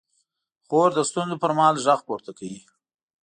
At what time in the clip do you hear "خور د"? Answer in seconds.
0.65-0.99